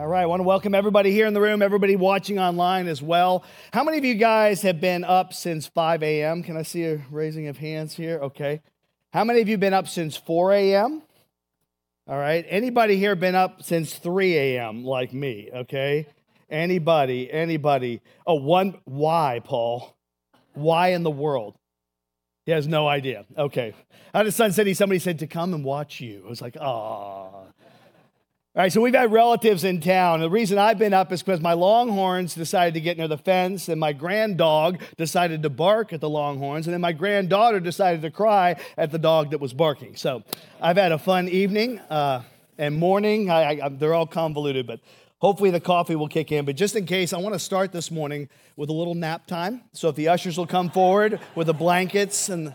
[0.00, 3.02] All right, I want to welcome everybody here in the room, everybody watching online as
[3.02, 3.44] well.
[3.70, 6.42] How many of you guys have been up since 5 a.m.?
[6.42, 8.18] Can I see a raising of hands here?
[8.22, 8.62] Okay.
[9.12, 11.02] How many of you been up since 4 a.m.?
[12.08, 12.46] All right.
[12.48, 14.86] Anybody here been up since 3 a.m.
[14.86, 15.50] like me?
[15.54, 16.06] Okay.
[16.48, 17.30] Anybody?
[17.30, 18.00] Anybody?
[18.26, 18.80] Oh, one.
[18.84, 19.94] Why, Paul?
[20.54, 21.56] Why in the world?
[22.46, 23.26] He has no idea.
[23.36, 23.74] Okay.
[24.14, 26.22] Out of Sun City, somebody said to come and watch you.
[26.24, 27.42] I was like, ah.
[28.60, 30.20] All right, so we've had relatives in town.
[30.20, 33.70] The reason I've been up is because my longhorns decided to get near the fence,
[33.70, 38.02] and my grand dog decided to bark at the longhorns, and then my granddaughter decided
[38.02, 39.96] to cry at the dog that was barking.
[39.96, 40.24] So
[40.60, 42.20] I've had a fun evening uh,
[42.58, 43.30] and morning.
[43.30, 44.80] I, I, they're all convoluted, but
[45.20, 46.44] hopefully the coffee will kick in.
[46.44, 49.62] But just in case, I want to start this morning with a little nap time.
[49.72, 52.52] So if the ushers will come forward with the blankets, and uh,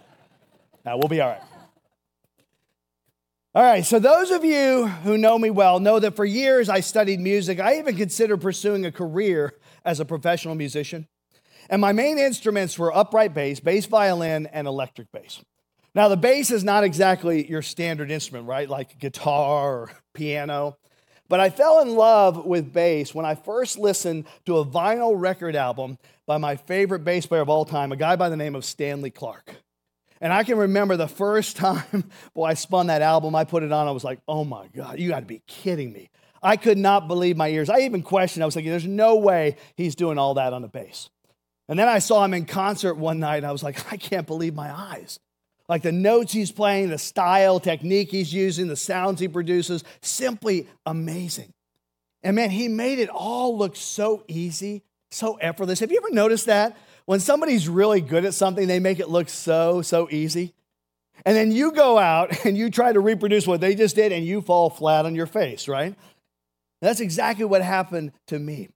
[0.85, 1.54] we'll be all right.
[3.55, 6.81] All right, so those of you who know me well know that for years I
[6.81, 7.57] studied music.
[7.57, 9.53] I even considered pursuing a career
[9.85, 11.07] as a professional musician.
[11.69, 15.41] And my main instruments were upright bass, bass violin, and electric bass.
[15.93, 18.69] Now, the bass is not exactly your standard instrument, right?
[18.69, 20.75] Like guitar or piano.
[21.29, 25.55] But I fell in love with bass when I first listened to a vinyl record
[25.55, 28.65] album by my favorite bass player of all time, a guy by the name of
[28.65, 29.55] Stanley Clarke.
[30.21, 33.71] And I can remember the first time, boy, I spun that album, I put it
[33.71, 36.09] on, I was like, oh my God, you got to be kidding me.
[36.41, 37.69] I could not believe my ears.
[37.69, 40.67] I even questioned, I was like, there's no way he's doing all that on the
[40.67, 41.09] bass.
[41.67, 44.27] And then I saw him in concert one night, and I was like, I can't
[44.27, 45.19] believe my eyes.
[45.67, 50.67] Like the notes he's playing, the style, technique he's using, the sounds he produces, simply
[50.85, 51.53] amazing.
[52.21, 55.79] And man, he made it all look so easy, so effortless.
[55.79, 56.77] Have you ever noticed that?
[57.05, 60.53] When somebody's really good at something, they make it look so, so easy.
[61.25, 64.25] And then you go out and you try to reproduce what they just did and
[64.25, 65.95] you fall flat on your face, right?
[66.81, 68.69] That's exactly what happened to me.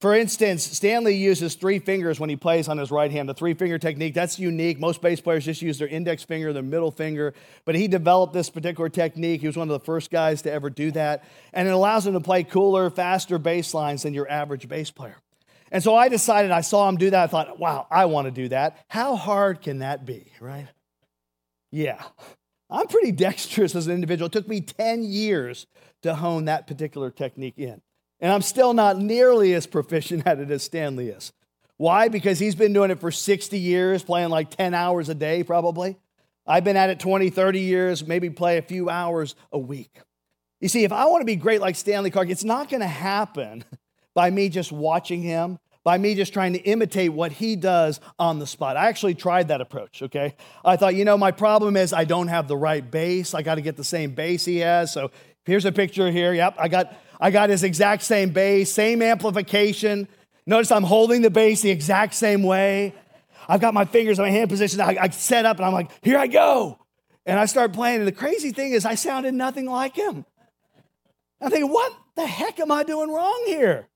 [0.00, 3.26] For instance, Stanley uses three fingers when he plays on his right hand.
[3.26, 4.78] The three finger technique, that's unique.
[4.78, 7.32] Most bass players just use their index finger, their middle finger.
[7.64, 9.40] But he developed this particular technique.
[9.40, 11.24] He was one of the first guys to ever do that.
[11.54, 15.16] And it allows him to play cooler, faster bass lines than your average bass player.
[15.70, 17.24] And so I decided, I saw him do that.
[17.24, 18.84] I thought, wow, I want to do that.
[18.88, 20.68] How hard can that be, right?
[21.70, 22.02] Yeah.
[22.70, 24.26] I'm pretty dexterous as an individual.
[24.26, 25.66] It took me 10 years
[26.02, 27.80] to hone that particular technique in.
[28.20, 31.32] And I'm still not nearly as proficient at it as Stanley is.
[31.76, 32.08] Why?
[32.08, 35.98] Because he's been doing it for 60 years, playing like 10 hours a day, probably.
[36.46, 39.98] I've been at it 20, 30 years, maybe play a few hours a week.
[40.60, 42.86] You see, if I want to be great like Stanley Clarke, it's not going to
[42.86, 43.64] happen
[44.14, 48.38] by me just watching him by me just trying to imitate what he does on
[48.38, 48.76] the spot.
[48.76, 50.34] I actually tried that approach, okay?
[50.64, 53.34] I thought, you know, my problem is I don't have the right bass.
[53.34, 54.90] I got to get the same bass he has.
[54.90, 55.10] So
[55.44, 56.32] here's a picture here.
[56.32, 60.08] Yep, I got I got his exact same bass, same amplification.
[60.46, 62.94] Notice I'm holding the bass the exact same way.
[63.46, 64.80] I've got my fingers in my hand position.
[64.80, 66.78] I, I set up and I'm like, here I go.
[67.26, 68.00] And I start playing.
[68.00, 70.24] And the crazy thing is, I sounded nothing like him.
[71.40, 73.88] I'm thinking, what the heck am I doing wrong here?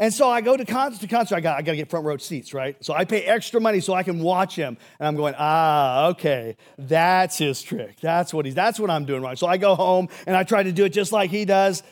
[0.00, 1.36] And so I go to concert to concert.
[1.36, 2.74] I got, I got to get front row seats, right?
[2.82, 4.78] So I pay extra money so I can watch him.
[4.98, 8.00] And I'm going, ah, okay, that's his trick.
[8.00, 8.54] That's what he's.
[8.54, 9.36] That's what I'm doing wrong.
[9.36, 11.82] So I go home and I try to do it just like he does.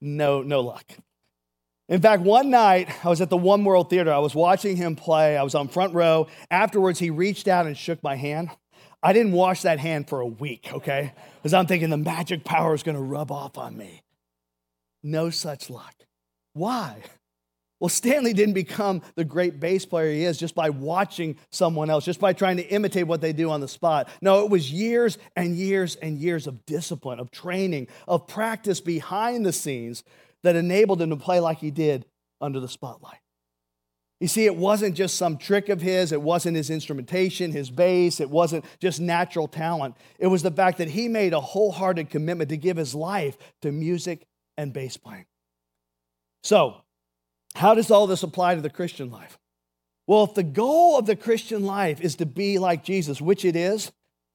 [0.00, 0.90] No, no luck.
[1.90, 4.12] In fact, one night I was at the One World Theater.
[4.14, 5.36] I was watching him play.
[5.36, 6.26] I was on front row.
[6.50, 8.48] Afterwards, he reached out and shook my hand.
[9.02, 11.12] I didn't wash that hand for a week, okay?
[11.36, 14.02] Because I'm thinking the magic power is going to rub off on me.
[15.02, 15.94] No such luck.
[16.54, 17.02] Why?
[17.80, 22.04] Well, Stanley didn't become the great bass player he is just by watching someone else,
[22.04, 24.08] just by trying to imitate what they do on the spot.
[24.20, 29.46] No, it was years and years and years of discipline, of training, of practice behind
[29.46, 30.02] the scenes
[30.42, 32.04] that enabled him to play like he did
[32.40, 33.20] under the spotlight.
[34.20, 38.18] You see, it wasn't just some trick of his, it wasn't his instrumentation, his bass,
[38.18, 39.96] it wasn't just natural talent.
[40.18, 43.70] It was the fact that he made a wholehearted commitment to give his life to
[43.70, 44.26] music
[44.56, 45.26] and bass playing.
[46.42, 46.82] So,
[47.58, 49.38] how does all this apply to the Christian life?
[50.06, 53.56] Well, if the goal of the Christian life is to be like Jesus, which it
[53.56, 53.92] is,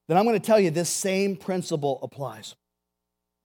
[0.08, 2.56] then I'm going to tell you this same principle applies.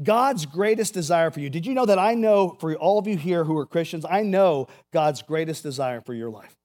[0.02, 1.48] God's greatest desire for you.
[1.48, 4.22] Did you know that I know for all of you here who are Christians, I
[4.22, 6.56] know God's greatest desire for your life?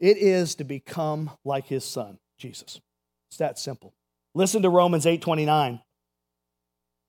[0.00, 2.80] It is to become like his son, Jesus.
[3.30, 3.94] It's that simple.
[4.34, 5.80] Listen to Romans 8:29.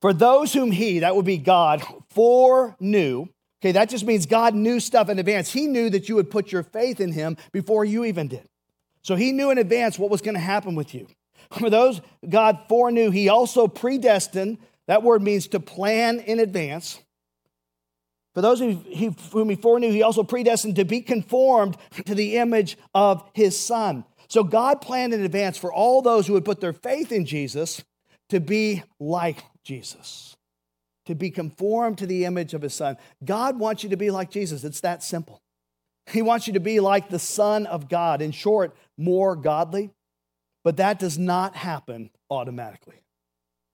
[0.01, 3.27] For those whom he, that would be God, foreknew,
[3.63, 5.53] okay, that just means God knew stuff in advance.
[5.53, 8.45] He knew that you would put your faith in him before you even did.
[9.03, 11.07] So he knew in advance what was going to happen with you.
[11.59, 14.57] For those God foreknew, he also predestined.
[14.87, 16.99] That word means to plan in advance.
[18.33, 23.23] For those whom he foreknew, he also predestined to be conformed to the image of
[23.33, 24.03] his son.
[24.27, 27.83] So God planned in advance for all those who would put their faith in Jesus
[28.29, 30.35] to be like Jesus,
[31.05, 32.97] to be conformed to the image of his son.
[33.23, 34.63] God wants you to be like Jesus.
[34.63, 35.41] It's that simple.
[36.11, 38.21] He wants you to be like the Son of God.
[38.21, 39.91] In short, more godly.
[40.63, 43.03] But that does not happen automatically.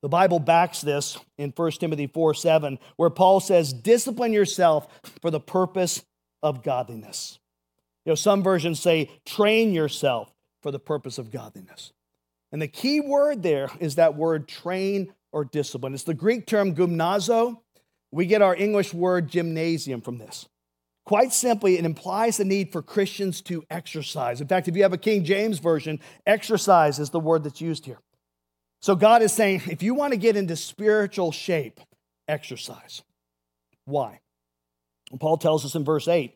[0.02, 4.88] The Bible backs this in 1 Timothy 4 7, where Paul says, Discipline yourself
[5.22, 6.04] for the purpose
[6.42, 7.38] of godliness.
[8.06, 10.32] You know, some versions say, Train yourself
[10.62, 11.92] for the purpose of godliness.
[12.52, 15.94] And the key word there is that word train or discipline.
[15.94, 17.60] It's the Greek term gymnazo.
[18.12, 20.48] We get our English word gymnasium from this.
[21.06, 24.42] Quite simply, it implies the need for Christians to exercise.
[24.42, 27.86] In fact, if you have a King James version, exercise is the word that's used
[27.86, 28.00] here.
[28.82, 31.80] So God is saying, if you want to get into spiritual shape,
[32.28, 33.02] exercise.
[33.86, 34.22] Why?
[35.20, 36.36] Paul tells us in verse 8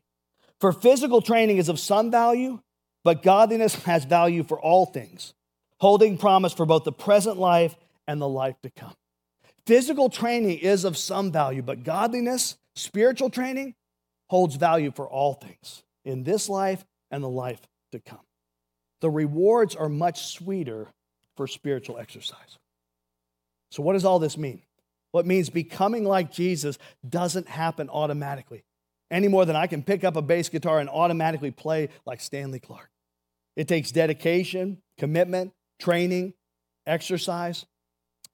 [0.60, 2.60] For physical training is of some value,
[3.04, 5.34] but godliness has value for all things,
[5.80, 7.76] holding promise for both the present life
[8.08, 8.94] and the life to come.
[9.66, 13.76] Physical training is of some value, but godliness, spiritual training,
[14.30, 17.62] holds value for all things in this life and the life
[17.92, 18.20] to come.
[19.02, 20.88] The rewards are much sweeter
[21.38, 22.58] for spiritual exercise.
[23.72, 24.62] So, what does all this mean?
[25.12, 26.78] What means becoming like Jesus
[27.08, 28.64] doesn't happen automatically
[29.12, 32.60] any more than I can pick up a bass guitar and automatically play like Stanley
[32.60, 32.90] Clarke.
[33.56, 36.34] It takes dedication, commitment, training,
[36.88, 37.66] exercise.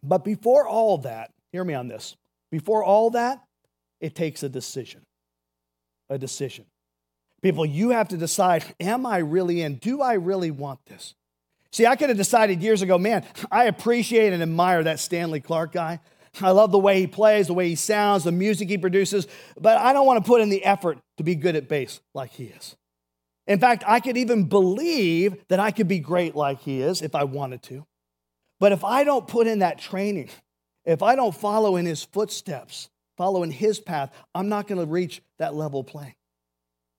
[0.03, 2.15] But before all that, hear me on this.
[2.51, 3.43] Before all that,
[3.99, 5.01] it takes a decision
[6.09, 6.65] a decision.
[7.41, 9.75] People, you have to decide am I really in?
[9.75, 11.13] Do I really want this?
[11.71, 15.71] See, I could have decided years ago, man, I appreciate and admire that Stanley Clarke
[15.71, 15.99] guy.
[16.41, 19.27] I love the way he plays, the way he sounds, the music he produces,
[19.59, 22.31] but I don't want to put in the effort to be good at bass like
[22.31, 22.75] he is.
[23.47, 27.15] In fact, I could even believe that I could be great like he is if
[27.15, 27.85] I wanted to.
[28.59, 30.29] But if I don't put in that training,
[30.85, 35.21] if I don't follow in his footsteps, following his path, I'm not going to reach
[35.37, 36.15] that level playing.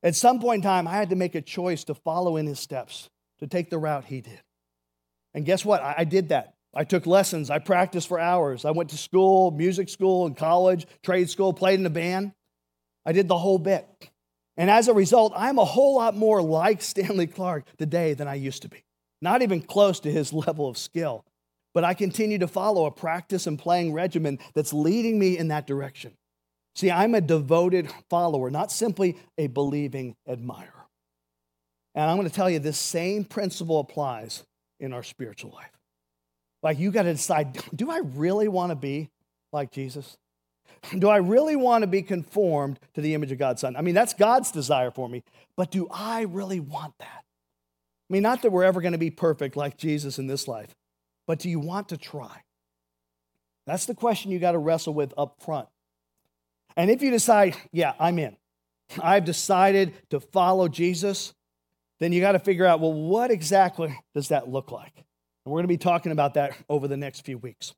[0.02, 2.58] At some point in time, I had to make a choice to follow in his
[2.58, 3.10] steps,
[3.40, 4.40] to take the route he did.
[5.34, 5.82] And guess what?
[5.82, 6.54] I did that.
[6.72, 7.50] I took lessons.
[7.50, 8.64] I practiced for hours.
[8.64, 12.32] I went to school, music school, and college, trade school, played in a band.
[13.04, 13.86] I did the whole bit.
[14.56, 18.34] And as a result, I'm a whole lot more like Stanley Clarke today than I
[18.34, 18.84] used to be.
[19.20, 21.24] Not even close to his level of skill
[21.74, 25.66] but I continue to follow a practice and playing regimen that's leading me in that
[25.66, 26.12] direction.
[26.74, 30.86] See, I'm a devoted follower, not simply a believing admirer.
[31.94, 34.44] And I'm going to tell you this same principle applies
[34.78, 35.70] in our spiritual life.
[36.62, 39.10] Like, you got to decide do I really want to be
[39.52, 40.16] like Jesus?
[40.98, 43.76] Do I really want to be conformed to the image of God's Son?
[43.76, 45.22] I mean, that's God's desire for me,
[45.56, 47.24] but do I really want that?
[48.08, 50.74] I mean, not that we're ever going to be perfect like Jesus in this life,
[51.30, 52.42] but do you want to try?
[53.64, 55.68] That's the question you got to wrestle with up front.
[56.76, 58.36] And if you decide, yeah, I'm in,
[59.00, 61.32] I've decided to follow Jesus,
[62.00, 64.92] then you got to figure out, well, what exactly does that look like?
[64.96, 67.74] And we're going to be talking about that over the next few weeks.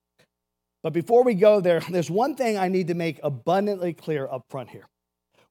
[0.83, 4.47] But before we go there, there's one thing I need to make abundantly clear up
[4.49, 4.89] front here.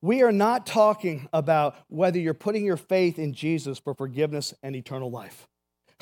[0.02, 4.76] We are not talking about whether you're putting your faith in Jesus for forgiveness and
[4.76, 5.48] eternal life.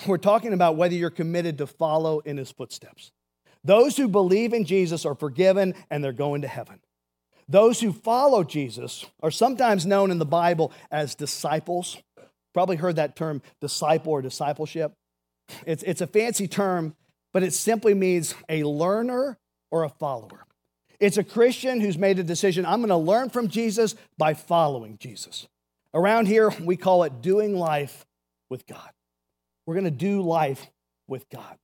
[0.08, 3.12] We're talking about whether you're committed to follow in his footsteps.
[3.64, 6.80] Those who believe in Jesus are forgiven and they're going to heaven.
[7.48, 11.98] Those who follow Jesus are sometimes known in the Bible as disciples.
[12.54, 14.94] Probably heard that term disciple or discipleship.
[15.66, 16.96] It's, it's a fancy term,
[17.34, 19.38] but it simply means a learner
[19.72, 20.46] or a follower.
[21.00, 24.98] It's a Christian who's made a decision I'm going to learn from Jesus by following
[25.00, 25.48] Jesus.
[25.94, 28.06] Around here, we call it doing life
[28.50, 28.90] with God.
[29.70, 30.66] We're going to do life
[31.08, 31.60] with God.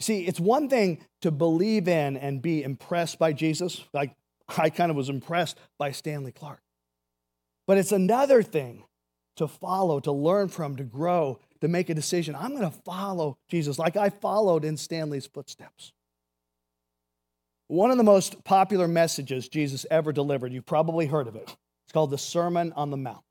[0.00, 3.84] See, it's one thing to believe in and be impressed by Jesus.
[3.94, 4.16] Like
[4.48, 6.64] I kind of was impressed by Stanley Clarke.
[7.68, 8.82] But it's another thing
[9.36, 12.34] to follow, to learn from, to grow, to make a decision.
[12.34, 15.92] I'm going to follow Jesus like I followed in Stanley's footsteps.
[17.68, 21.56] One of the most popular messages Jesus ever delivered, you've probably heard of it.
[21.84, 23.22] It's called the Sermon on the Mount.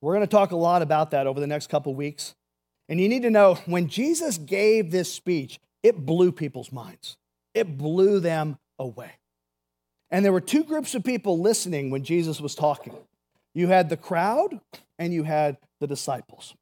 [0.00, 2.34] We're going to talk a lot about that over the next couple weeks.
[2.88, 7.16] And you need to know when Jesus gave this speech, it blew people's minds,
[7.54, 9.12] it blew them away.
[10.10, 12.96] And there were two groups of people listening when Jesus was talking
[13.54, 14.60] you had the crowd
[14.98, 16.54] and you had the disciples.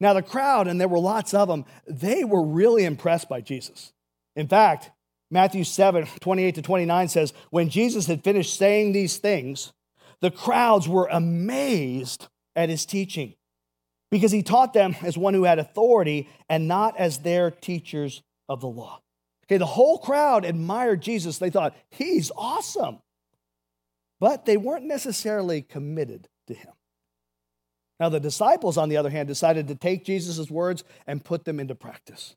[0.00, 3.92] Now, the crowd, and there were lots of them, they were really impressed by Jesus.
[4.34, 4.90] In fact,
[5.30, 9.72] Matthew 7 28 to 29 says, When Jesus had finished saying these things,
[10.20, 13.34] the crowds were amazed at his teaching
[14.14, 18.60] because he taught them as one who had authority and not as their teachers of
[18.60, 19.00] the law.
[19.46, 21.38] Okay, the whole crowd admired Jesus.
[21.38, 23.00] They thought, he's awesome.
[24.20, 26.70] But they weren't necessarily committed to him.
[27.98, 31.58] Now, the disciples, on the other hand, decided to take Jesus' words and put them
[31.58, 32.36] into practice.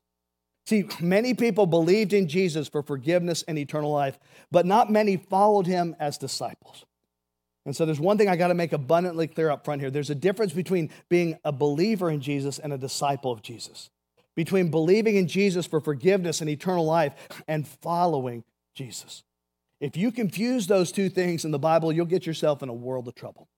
[0.66, 4.18] See, many people believed in Jesus for forgiveness and eternal life,
[4.50, 6.84] but not many followed him as disciples.
[7.68, 9.90] And so there's one thing I got to make abundantly clear up front here.
[9.90, 13.90] There's a difference between being a believer in Jesus and a disciple of Jesus,
[14.34, 17.12] between believing in Jesus for forgiveness and eternal life
[17.46, 18.42] and following
[18.74, 19.22] Jesus.
[19.82, 23.06] If you confuse those two things in the Bible, you'll get yourself in a world
[23.06, 23.48] of trouble.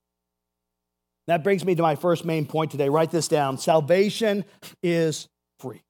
[1.27, 2.89] That brings me to my first main point today.
[2.89, 3.59] Write this down.
[3.59, 4.43] Salvation
[4.83, 5.83] is free.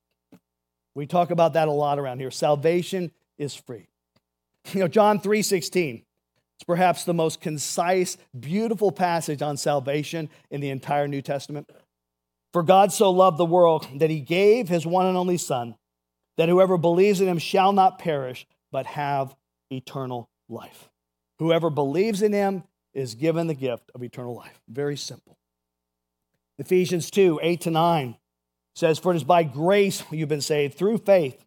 [0.93, 2.29] We talk about that a lot around here.
[2.29, 3.09] Salvation
[3.39, 3.87] is free.
[4.73, 6.03] You know, John 3 16
[6.61, 11.67] it's perhaps the most concise, beautiful passage on salvation in the entire New Testament.
[12.53, 15.73] For God so loved the world that he gave his one and only Son,
[16.37, 19.35] that whoever believes in him shall not perish, but have
[19.71, 20.87] eternal life.
[21.39, 22.61] Whoever believes in him
[22.93, 24.61] is given the gift of eternal life.
[24.69, 25.39] Very simple.
[26.59, 28.17] Ephesians 2 8 to 9
[28.75, 31.43] says, For it is by grace you've been saved through faith.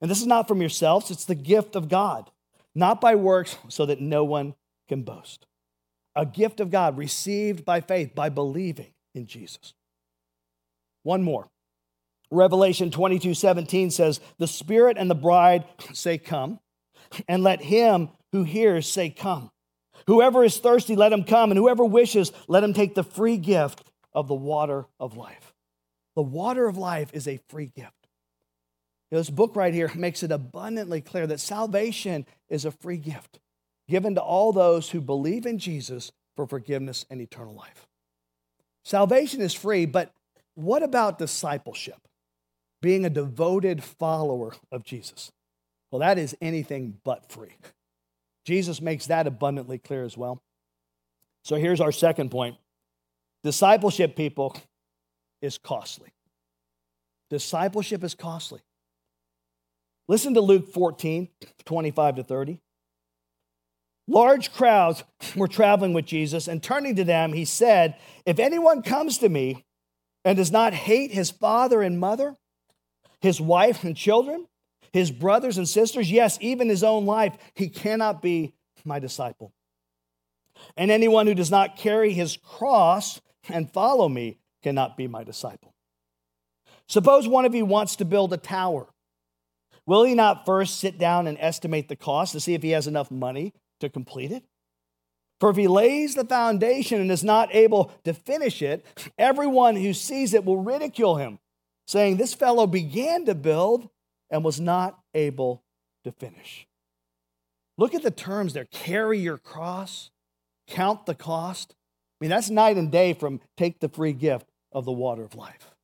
[0.00, 2.30] And this is not from yourselves, it's the gift of God
[2.74, 4.54] not by works, so that no one
[4.88, 5.46] can boast.
[6.14, 9.74] A gift of God received by faith, by believing in Jesus.
[11.02, 11.48] One more.
[12.30, 16.60] Revelation 22 17 says, The Spirit and the bride say, Come,
[17.28, 19.50] and let him who hears say, Come.
[20.06, 23.84] Whoever is thirsty, let him come, and whoever wishes, let him take the free gift
[24.12, 25.52] of the water of life.
[26.16, 28.01] The water of life is a free gift.
[29.12, 33.40] This book right here makes it abundantly clear that salvation is a free gift
[33.86, 37.86] given to all those who believe in Jesus for forgiveness and eternal life.
[38.84, 40.14] Salvation is free, but
[40.54, 41.98] what about discipleship?
[42.80, 45.30] Being a devoted follower of Jesus.
[45.90, 47.56] Well, that is anything but free.
[48.46, 50.40] Jesus makes that abundantly clear as well.
[51.44, 52.56] So here's our second point
[53.44, 54.56] discipleship, people,
[55.42, 56.14] is costly.
[57.28, 58.62] Discipleship is costly.
[60.08, 61.28] Listen to Luke 14,
[61.64, 62.58] 25 to 30.
[64.08, 65.04] Large crowds
[65.36, 69.64] were traveling with Jesus, and turning to them, he said, If anyone comes to me
[70.24, 72.36] and does not hate his father and mother,
[73.20, 74.46] his wife and children,
[74.92, 78.54] his brothers and sisters, yes, even his own life, he cannot be
[78.84, 79.52] my disciple.
[80.76, 85.72] And anyone who does not carry his cross and follow me cannot be my disciple.
[86.88, 88.86] Suppose one of you wants to build a tower.
[89.86, 92.86] Will he not first sit down and estimate the cost to see if he has
[92.86, 94.44] enough money to complete it?
[95.40, 98.86] For if he lays the foundation and is not able to finish it,
[99.18, 101.40] everyone who sees it will ridicule him,
[101.88, 103.88] saying, This fellow began to build
[104.30, 105.64] and was not able
[106.04, 106.68] to finish.
[107.76, 110.10] Look at the terms there carry your cross,
[110.68, 111.74] count the cost.
[112.20, 115.34] I mean, that's night and day from take the free gift of the water of
[115.34, 115.74] life.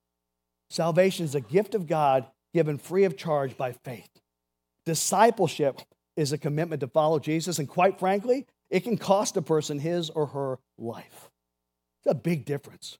[0.71, 4.09] Salvation is a gift of God given free of charge by faith.
[4.85, 5.81] Discipleship
[6.17, 10.11] is a commitment to follow Jesus, and quite frankly, it can cost a person his
[10.11, 11.31] or her life.
[12.00, 12.99] It's a big difference.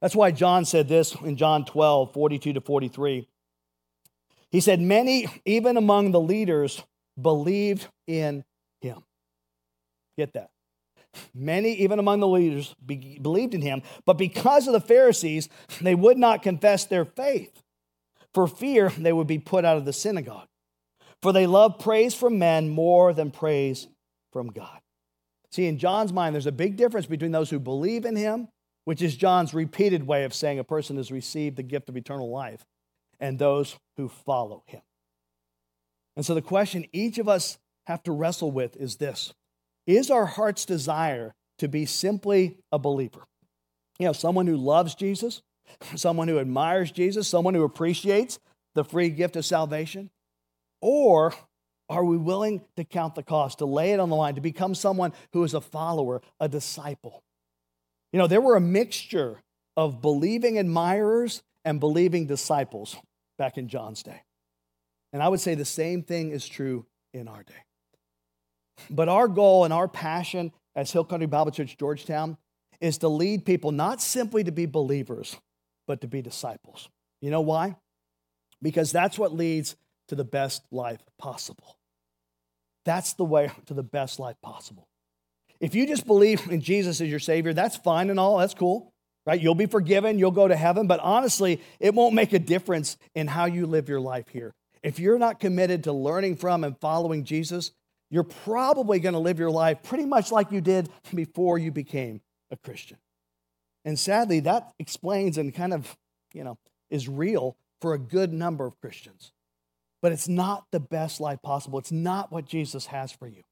[0.00, 3.28] That's why John said this in John 12, 42 to 43.
[4.50, 6.82] He said, Many, even among the leaders,
[7.20, 8.44] believed in
[8.80, 9.02] him.
[10.16, 10.50] Get that.
[11.34, 15.48] Many, even among the leaders, be- believed in him, but because of the Pharisees,
[15.80, 17.62] they would not confess their faith
[18.34, 20.48] for fear they would be put out of the synagogue.
[21.22, 23.88] For they love praise from men more than praise
[24.32, 24.80] from God.
[25.50, 28.48] See, in John's mind, there's a big difference between those who believe in him,
[28.84, 32.30] which is John's repeated way of saying a person has received the gift of eternal
[32.30, 32.64] life,
[33.18, 34.82] and those who follow him.
[36.16, 39.32] And so the question each of us have to wrestle with is this
[39.86, 43.26] Is our heart's desire to be simply a believer?
[43.98, 45.42] You know, someone who loves Jesus,
[45.96, 48.38] someone who admires Jesus, someone who appreciates
[48.74, 50.10] the free gift of salvation?
[50.80, 51.34] Or
[51.90, 54.74] Are we willing to count the cost, to lay it on the line, to become
[54.74, 57.22] someone who is a follower, a disciple?
[58.12, 59.40] You know, there were a mixture
[59.76, 62.96] of believing admirers and believing disciples
[63.38, 64.22] back in John's day.
[65.12, 66.84] And I would say the same thing is true
[67.14, 67.54] in our day.
[68.90, 72.36] But our goal and our passion as Hill Country Bible Church Georgetown
[72.80, 75.36] is to lead people not simply to be believers,
[75.88, 76.88] but to be disciples.
[77.20, 77.74] You know why?
[78.62, 79.74] Because that's what leads
[80.06, 81.78] to the best life possible.
[82.84, 84.86] That's the way to the best life possible.
[85.60, 88.92] If you just believe in Jesus as your Savior, that's fine and all, that's cool,
[89.26, 89.40] right?
[89.40, 93.26] You'll be forgiven, you'll go to heaven, but honestly, it won't make a difference in
[93.26, 94.54] how you live your life here.
[94.82, 97.72] If you're not committed to learning from and following Jesus,
[98.10, 102.20] you're probably going to live your life pretty much like you did before you became
[102.50, 102.98] a Christian.
[103.84, 105.96] And sadly, that explains and kind of,
[106.32, 106.58] you know,
[106.90, 109.32] is real for a good number of Christians.
[110.00, 111.78] But it's not the best life possible.
[111.78, 113.42] It's not what Jesus has for you.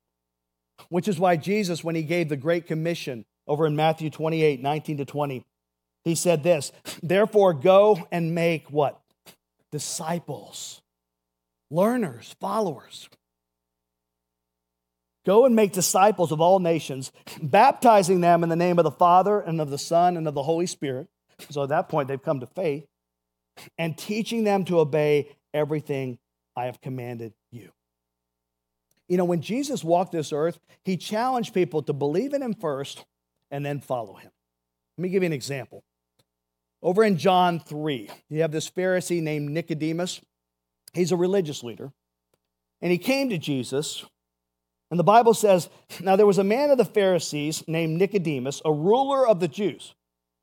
[0.88, 4.98] Which is why Jesus, when he gave the Great Commission over in Matthew 28 19
[4.98, 5.44] to 20,
[6.04, 9.00] he said this Therefore, go and make what?
[9.72, 10.82] Disciples,
[11.70, 13.08] learners, followers.
[15.26, 17.10] Go and make disciples of all nations,
[17.42, 20.42] baptizing them in the name of the Father and of the Son and of the
[20.44, 21.08] Holy Spirit.
[21.50, 22.86] So at that point, they've come to faith,
[23.76, 26.18] and teaching them to obey everything
[26.54, 27.72] I have commanded you.
[29.08, 33.04] You know, when Jesus walked this earth, he challenged people to believe in him first
[33.50, 34.30] and then follow him.
[34.96, 35.82] Let me give you an example.
[36.82, 40.20] Over in John 3, you have this Pharisee named Nicodemus.
[40.94, 41.92] He's a religious leader.
[42.80, 44.04] And he came to Jesus
[44.90, 45.68] and the Bible says,
[46.00, 49.94] Now there was a man of the Pharisees named Nicodemus, a ruler of the Jews.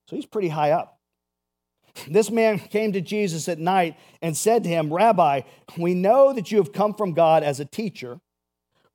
[0.08, 1.00] So he's pretty high up.
[2.10, 5.42] This man came to Jesus at night and said to him, Rabbi,
[5.78, 8.20] we know that you have come from God as a teacher,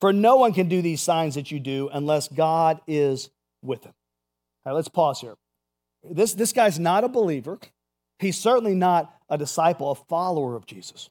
[0.01, 3.31] for no one can do these signs that you do unless God is
[3.63, 3.95] with him.
[4.67, 5.37] All right, let's pause here.
[6.03, 7.59] This, this guy's not a believer.
[8.19, 11.09] He's certainly not a disciple, a follower of Jesus.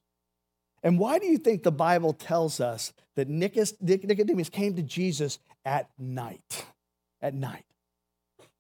[0.84, 5.90] And why do you think the Bible tells us that Nicodemus came to Jesus at
[5.98, 6.66] night?
[7.22, 7.66] At night.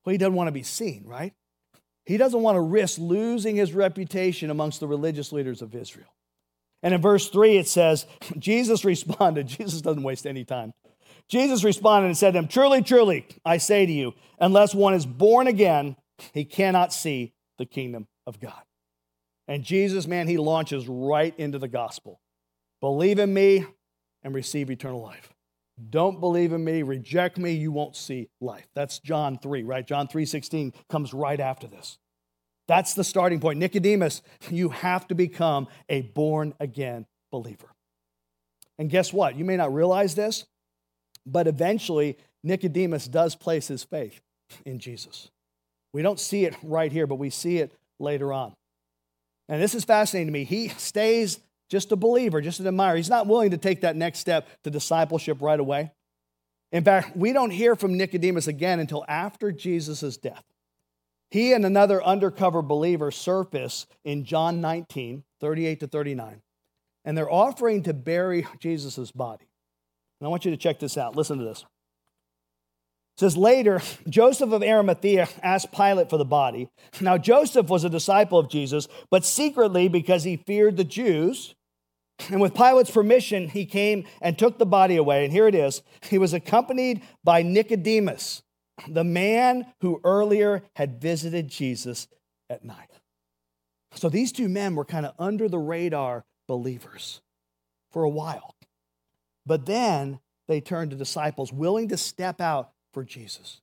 [0.03, 1.33] Well, he doesn't want to be seen, right?
[2.05, 6.07] He doesn't want to risk losing his reputation amongst the religious leaders of Israel.
[6.81, 8.05] And in verse 3, it says,
[8.39, 9.47] Jesus responded.
[9.47, 10.73] Jesus doesn't waste any time.
[11.27, 15.05] Jesus responded and said to him, Truly, truly, I say to you, unless one is
[15.05, 15.97] born again,
[16.33, 18.61] he cannot see the kingdom of God.
[19.47, 22.19] And Jesus, man, he launches right into the gospel.
[22.81, 23.65] Believe in me
[24.23, 25.33] and receive eternal life.
[25.89, 28.67] Don't believe in me, reject me, you won't see life.
[28.73, 29.85] That's John 3, right?
[29.85, 31.99] John 3:16 comes right after this.
[32.67, 33.59] That's the starting point.
[33.59, 37.69] Nicodemus, you have to become a born again believer.
[38.79, 39.35] And guess what?
[39.35, 40.45] You may not realize this,
[41.25, 44.21] but eventually Nicodemus does place his faith
[44.65, 45.29] in Jesus.
[45.93, 48.53] We don't see it right here, but we see it later on.
[49.49, 50.43] And this is fascinating to me.
[50.43, 52.97] He stays just a believer, just an admirer.
[52.97, 55.91] He's not willing to take that next step to discipleship right away.
[56.71, 60.43] In fact, we don't hear from Nicodemus again until after Jesus' death.
[61.29, 66.41] He and another undercover believer surface in John 19, 38 to 39,
[67.03, 69.47] and they're offering to bury Jesus' body.
[70.19, 71.15] And I want you to check this out.
[71.15, 71.65] Listen to this.
[73.17, 76.69] Says later, Joseph of Arimathea asked Pilate for the body.
[77.01, 81.55] Now, Joseph was a disciple of Jesus, but secretly because he feared the Jews.
[82.29, 85.23] And with Pilate's permission, he came and took the body away.
[85.23, 85.81] And here it is.
[86.09, 88.43] He was accompanied by Nicodemus,
[88.87, 92.07] the man who earlier had visited Jesus
[92.51, 92.91] at night.
[93.93, 97.21] So these two men were kind of under the radar believers
[97.91, 98.53] for a while.
[99.45, 103.61] But then they turned to disciples willing to step out for Jesus.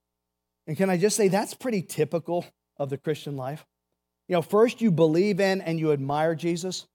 [0.68, 3.66] And can I just say that's pretty typical of the Christian life?
[4.28, 6.86] You know, first you believe in and you admire Jesus,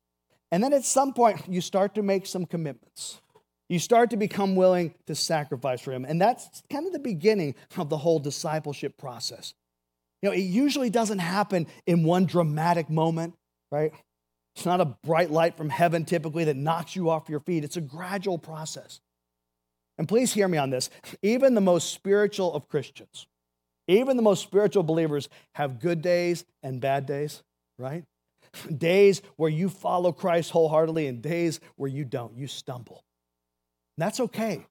[0.49, 3.19] and then at some point you start to make some commitments.
[3.67, 6.05] You start to become willing to sacrifice for him.
[6.05, 9.53] And that's kind of the beginning of the whole discipleship process.
[10.21, 13.33] You know, it usually doesn't happen in one dramatic moment,
[13.69, 13.91] right?
[14.55, 17.65] It's not a bright light from heaven typically that knocks you off your feet.
[17.65, 19.01] It's a gradual process.
[19.99, 20.89] And please hear me on this.
[21.21, 23.27] Even the most spiritual of Christians,
[23.85, 27.43] even the most spiritual believers have good days and bad days,
[27.77, 28.05] right?
[28.75, 33.03] Days where you follow Christ wholeheartedly and days where you don't, you stumble.
[33.97, 34.65] And that's okay.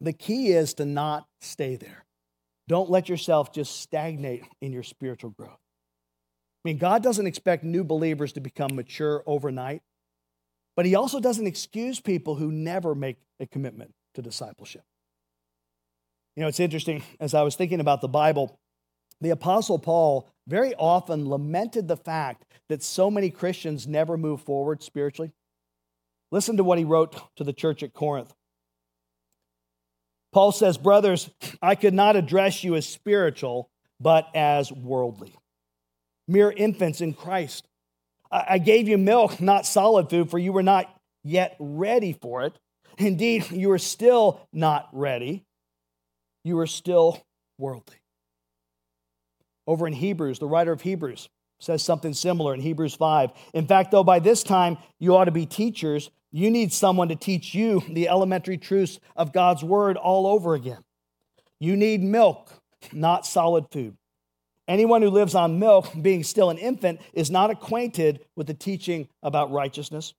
[0.00, 2.04] The key is to not stay there.
[2.68, 5.50] Don't let yourself just stagnate in your spiritual growth.
[5.50, 9.82] I mean, God doesn't expect new believers to become mature overnight.
[10.76, 14.82] But he also doesn't excuse people who never make a commitment to discipleship.
[16.36, 18.58] You know, it's interesting, as I was thinking about the Bible,
[19.20, 24.82] the Apostle Paul very often lamented the fact that so many Christians never move forward
[24.82, 25.32] spiritually.
[26.30, 28.32] Listen to what he wrote to the church at Corinth.
[30.32, 33.70] Paul says, Brothers, I could not address you as spiritual,
[34.00, 35.36] but as worldly,
[36.26, 37.68] mere infants in Christ.
[38.30, 42.58] I gave you milk, not solid food, for you were not yet ready for it.
[42.98, 45.44] Indeed, you are still not ready.
[46.44, 47.24] You are still
[47.58, 47.96] worldly.
[49.66, 51.28] Over in Hebrews, the writer of Hebrews
[51.60, 53.30] says something similar in Hebrews 5.
[53.54, 57.16] In fact, though, by this time you ought to be teachers, you need someone to
[57.16, 60.82] teach you the elementary truths of God's word all over again.
[61.60, 62.52] You need milk,
[62.92, 63.96] not solid food.
[64.66, 69.08] Anyone who lives on milk, being still an infant, is not acquainted with the teaching
[69.22, 70.14] about righteousness.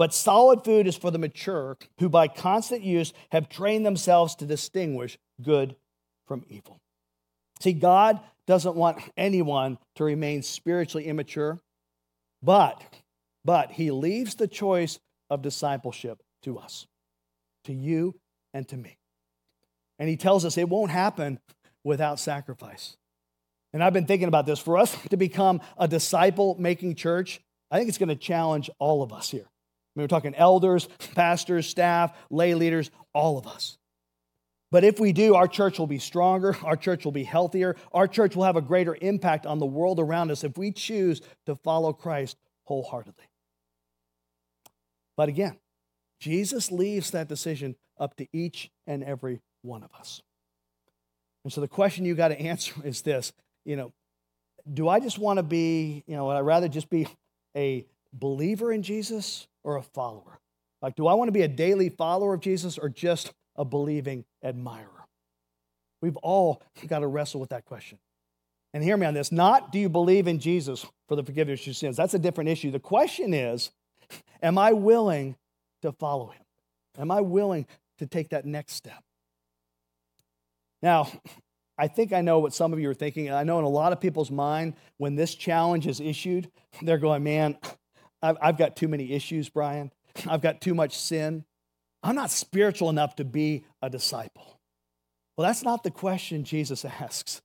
[0.00, 4.46] But solid food is for the mature, who by constant use have trained themselves to
[4.46, 5.76] distinguish good
[6.26, 6.80] from evil.
[7.60, 11.58] See, God doesn't want anyone to remain spiritually immature,
[12.42, 12.82] but
[13.44, 16.86] but he leaves the choice of discipleship to us,
[17.64, 18.14] to you
[18.54, 18.96] and to me.
[19.98, 21.40] And he tells us it won't happen
[21.84, 22.96] without sacrifice.
[23.74, 24.60] And I've been thinking about this.
[24.60, 29.02] For us to become a disciple making church, I think it's going to challenge all
[29.02, 29.49] of us here.
[29.90, 33.76] I mean, we're talking elders, pastors, staff, lay leaders, all of us.
[34.70, 38.06] But if we do, our church will be stronger, our church will be healthier, our
[38.06, 41.56] church will have a greater impact on the world around us if we choose to
[41.56, 43.24] follow Christ wholeheartedly.
[45.16, 45.58] But again,
[46.20, 50.22] Jesus leaves that decision up to each and every one of us.
[51.42, 53.32] And so the question you got to answer is this
[53.64, 53.92] you know,
[54.72, 57.06] do I just want to be, you know, would I rather just be
[57.56, 60.40] a believer in Jesus or a follower?
[60.82, 64.24] Like, do I want to be a daily follower of Jesus or just a believing
[64.42, 65.06] admirer?
[66.00, 67.98] We've all got to wrestle with that question.
[68.72, 71.66] And hear me on this not do you believe in Jesus for the forgiveness of
[71.66, 71.96] your sins?
[71.96, 72.70] That's a different issue.
[72.70, 73.70] The question is,
[74.42, 75.36] am I willing
[75.82, 76.42] to follow him?
[76.98, 77.66] Am I willing
[77.98, 79.02] to take that next step?
[80.82, 81.10] Now,
[81.76, 83.30] I think I know what some of you are thinking.
[83.32, 86.50] I know in a lot of people's mind, when this challenge is issued,
[86.82, 87.56] they're going, man,
[88.22, 89.92] I've, I've got too many issues, Brian.
[90.26, 91.44] I've got too much sin.
[92.02, 94.58] I'm not spiritual enough to be a disciple.
[95.36, 97.40] Well, that's not the question Jesus asks.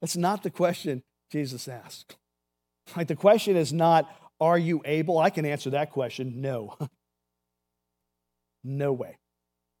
[0.00, 2.16] That's not the question Jesus asks.
[2.96, 5.18] Like the question is not, are you able?
[5.18, 6.40] I can answer that question.
[6.40, 6.76] No.
[8.64, 9.18] no way.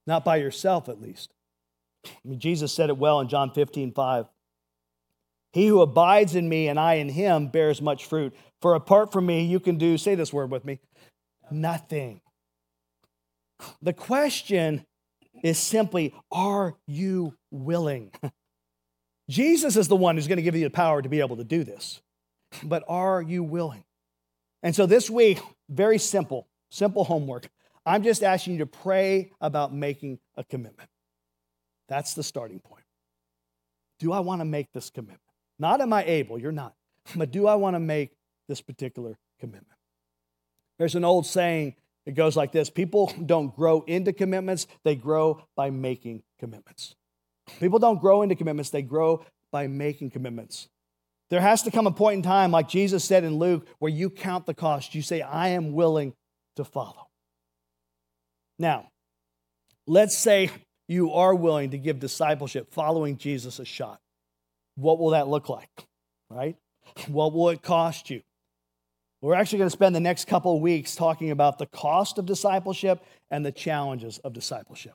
[0.06, 1.32] Not by yourself, at least.
[2.06, 4.26] I mean, Jesus said it well in John 15, 5.
[5.54, 8.34] He who abides in me and I in him bears much fruit.
[8.60, 10.80] For apart from me, you can do, say this word with me,
[11.48, 12.20] nothing.
[13.80, 14.84] The question
[15.44, 18.10] is simply, are you willing?
[19.30, 21.44] Jesus is the one who's going to give you the power to be able to
[21.44, 22.02] do this.
[22.64, 23.84] But are you willing?
[24.64, 25.38] And so this week,
[25.68, 27.48] very simple, simple homework.
[27.86, 30.90] I'm just asking you to pray about making a commitment.
[31.88, 32.82] That's the starting point.
[34.00, 35.20] Do I want to make this commitment?
[35.58, 36.74] Not am I able, you're not,
[37.14, 38.12] but do I want to make
[38.48, 39.68] this particular commitment?
[40.78, 45.42] There's an old saying, it goes like this People don't grow into commitments, they grow
[45.56, 46.94] by making commitments.
[47.60, 50.68] People don't grow into commitments, they grow by making commitments.
[51.30, 54.10] There has to come a point in time, like Jesus said in Luke, where you
[54.10, 54.94] count the cost.
[54.94, 56.14] You say, I am willing
[56.56, 57.08] to follow.
[58.58, 58.88] Now,
[59.86, 60.50] let's say
[60.86, 64.00] you are willing to give discipleship, following Jesus, a shot.
[64.76, 65.86] What will that look like?
[66.30, 66.56] Right?
[67.08, 68.22] What will it cost you?
[69.20, 73.02] We're actually going to spend the next couple weeks talking about the cost of discipleship
[73.30, 74.92] and the challenges of discipleship.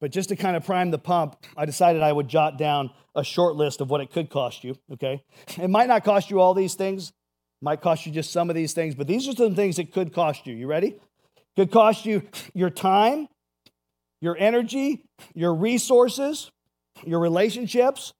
[0.00, 3.22] But just to kind of prime the pump, I decided I would jot down a
[3.22, 5.22] short list of what it could cost you, okay?
[5.56, 7.12] It might not cost you all these things,
[7.62, 10.12] might cost you just some of these things, but these are some things that could
[10.12, 10.54] cost you.
[10.54, 10.96] You ready?
[11.56, 12.22] Could cost you
[12.54, 13.28] your time,
[14.20, 16.50] your energy, your resources,
[17.06, 18.12] your relationships,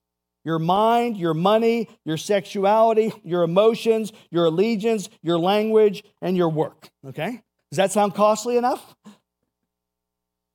[0.45, 6.91] your mind, your money, your sexuality, your emotions, your allegiance, your language, and your work.
[7.07, 7.43] Okay?
[7.71, 8.95] Does that sound costly enough?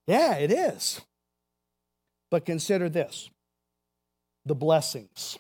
[0.08, 1.02] Yeah, it is.
[2.32, 3.30] But consider this
[4.46, 5.38] the blessings,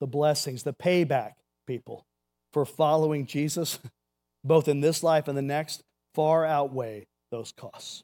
[0.00, 1.32] the blessings, the payback,
[1.66, 2.06] people,
[2.52, 3.78] for following Jesus,
[4.44, 5.82] both in this life and the next,
[6.14, 8.02] far outweigh those costs.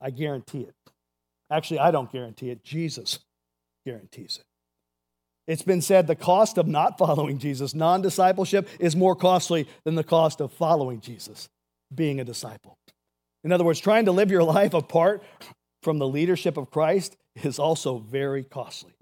[0.00, 0.74] I guarantee it.
[1.50, 2.64] Actually, I don't guarantee it.
[2.64, 3.18] Jesus
[3.84, 4.46] guarantees it.
[5.50, 9.96] It's been said the cost of not following Jesus, non discipleship, is more costly than
[9.96, 11.48] the cost of following Jesus,
[11.92, 12.78] being a disciple.
[13.44, 15.22] In other words, trying to live your life apart
[15.82, 18.92] from the leadership of Christ is also very costly.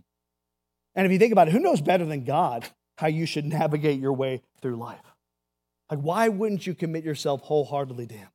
[0.95, 2.67] And if you think about it, who knows better than God
[2.97, 5.01] how you should navigate your way through life?
[5.91, 8.29] Like, why wouldn't you commit yourself wholeheartedly to Him?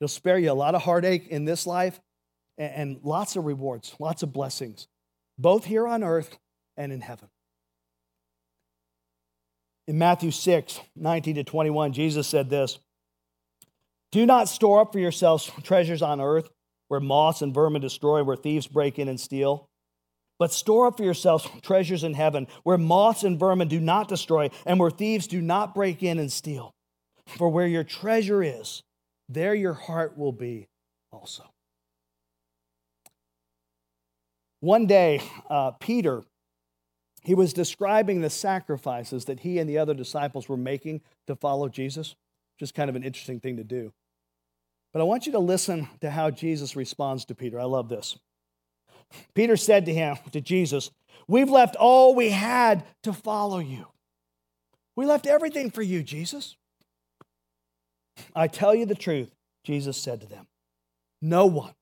[0.00, 2.00] It'll spare you a lot of heartache in this life
[2.56, 4.86] and lots of rewards, lots of blessings,
[5.40, 6.38] both here on earth
[6.76, 7.28] and in heaven.
[9.86, 12.78] In Matthew 6, 19 to 21, Jesus said this
[14.12, 16.50] Do not store up for yourselves treasures on earth
[16.88, 19.68] where moths and vermin destroy, where thieves break in and steal.
[20.38, 24.50] But store up for yourselves treasures in heaven where moths and vermin do not destroy,
[24.66, 26.74] and where thieves do not break in and steal.
[27.26, 28.82] For where your treasure is,
[29.28, 30.68] there your heart will be
[31.12, 31.49] also.
[34.60, 36.22] One day, uh, Peter,
[37.22, 41.68] he was describing the sacrifices that he and the other disciples were making to follow
[41.68, 42.14] Jesus,
[42.54, 43.92] which is kind of an interesting thing to do.
[44.92, 47.60] But I want you to listen to how Jesus responds to Peter.
[47.60, 48.18] I love this.
[49.34, 50.90] Peter said to him, to Jesus,
[51.26, 53.86] We've left all we had to follow you.
[54.96, 56.56] We left everything for you, Jesus.
[58.34, 59.30] I tell you the truth,
[59.64, 60.46] Jesus said to them.
[61.22, 61.74] No one,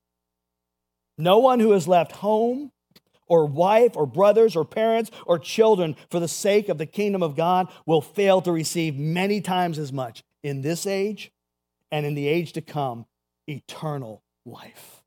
[1.19, 2.71] no one who has left home
[3.27, 7.35] or wife or brothers or parents or children for the sake of the kingdom of
[7.35, 11.31] God will fail to receive many times as much in this age
[11.91, 13.05] and in the age to come
[13.47, 15.03] eternal life.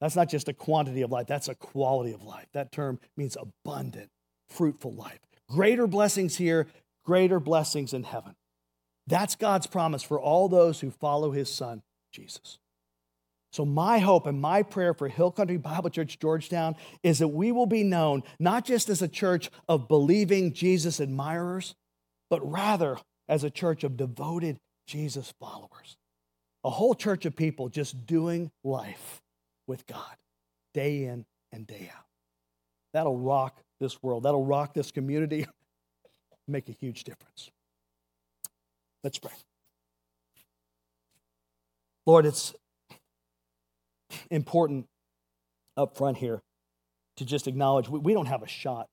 [0.00, 2.48] That's not just a quantity of life, that's a quality of life.
[2.54, 4.10] That term means abundant,
[4.48, 5.20] fruitful life.
[5.48, 6.66] Greater blessings here,
[7.04, 8.34] greater blessings in heaven.
[9.06, 12.58] That's God's promise for all those who follow his son, Jesus.
[13.52, 17.52] So, my hope and my prayer for Hill Country Bible Church Georgetown is that we
[17.52, 21.74] will be known not just as a church of believing Jesus admirers,
[22.30, 22.96] but rather
[23.28, 25.98] as a church of devoted Jesus followers.
[26.64, 29.20] A whole church of people just doing life
[29.66, 30.16] with God
[30.72, 32.06] day in and day out.
[32.94, 35.44] That'll rock this world, that'll rock this community,
[36.48, 37.50] make a huge difference.
[39.04, 39.32] Let's pray.
[42.06, 42.54] Lord, it's
[44.30, 44.86] important
[45.76, 46.42] up front here
[47.16, 48.88] to just acknowledge we, we don't have a shot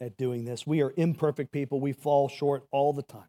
[0.00, 0.66] at doing this.
[0.66, 3.28] We are imperfect people, we fall short all the time.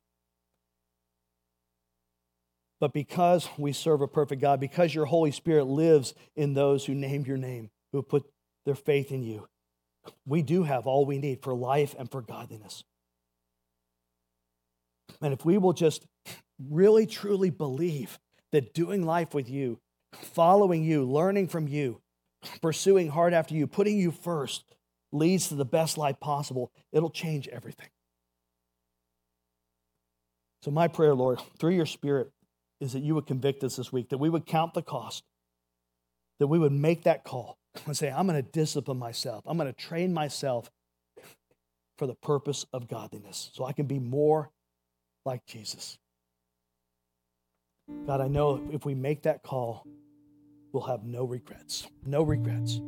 [2.79, 6.95] But because we serve a perfect God, because your Holy Spirit lives in those who
[6.95, 8.25] name your name, who put
[8.65, 9.47] their faith in you,
[10.25, 12.83] we do have all we need for life and for godliness.
[15.21, 16.07] And if we will just
[16.69, 18.19] really truly believe
[18.51, 19.79] that doing life with you,
[20.13, 22.01] following you, learning from you,
[22.61, 24.63] pursuing hard after you, putting you first
[25.11, 27.89] leads to the best life possible, it'll change everything.
[30.63, 32.31] So, my prayer, Lord, through your Spirit,
[32.79, 35.23] is that you would convict us this week, that we would count the cost,
[36.39, 39.71] that we would make that call and say, I'm going to discipline myself, I'm going
[39.71, 40.71] to train myself
[41.97, 44.49] for the purpose of godliness so I can be more
[45.25, 45.99] like Jesus.
[48.07, 49.85] God, I know if we make that call,
[50.71, 51.87] we'll have no regrets.
[52.05, 52.79] No regrets.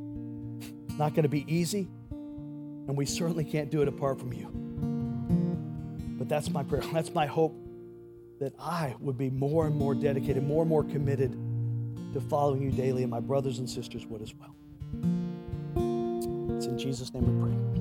[0.87, 4.49] It's not going to be easy, and we certainly can't do it apart from you.
[6.17, 6.83] But that's my prayer.
[6.93, 7.55] That's my hope
[8.39, 11.31] that I would be more and more dedicated, more and more committed
[12.13, 14.55] to following you daily, and my brothers and sisters would as well.
[16.55, 17.72] It's in Jesus' name we pray.